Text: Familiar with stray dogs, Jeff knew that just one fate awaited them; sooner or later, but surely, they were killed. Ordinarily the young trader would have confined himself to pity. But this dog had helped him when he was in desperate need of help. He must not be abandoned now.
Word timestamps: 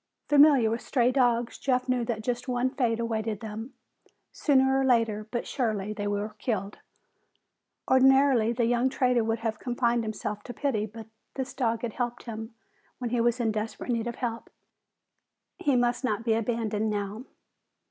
Familiar 0.29 0.71
with 0.71 0.81
stray 0.81 1.11
dogs, 1.11 1.59
Jeff 1.59 1.87
knew 1.87 2.03
that 2.05 2.23
just 2.23 2.47
one 2.47 2.71
fate 2.71 2.99
awaited 2.99 3.39
them; 3.39 3.75
sooner 4.31 4.79
or 4.79 4.83
later, 4.83 5.27
but 5.29 5.45
surely, 5.45 5.93
they 5.93 6.07
were 6.07 6.29
killed. 6.39 6.79
Ordinarily 7.87 8.51
the 8.51 8.65
young 8.65 8.89
trader 8.89 9.23
would 9.23 9.41
have 9.41 9.59
confined 9.59 10.03
himself 10.03 10.41
to 10.45 10.55
pity. 10.55 10.87
But 10.87 11.05
this 11.35 11.53
dog 11.53 11.83
had 11.83 11.93
helped 11.93 12.23
him 12.23 12.55
when 12.97 13.11
he 13.11 13.21
was 13.21 13.39
in 13.39 13.51
desperate 13.51 13.91
need 13.91 14.07
of 14.07 14.15
help. 14.15 14.49
He 15.59 15.75
must 15.75 16.03
not 16.03 16.25
be 16.25 16.33
abandoned 16.33 16.89
now. 16.89 17.25